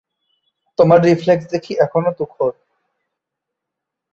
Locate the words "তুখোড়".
2.19-2.55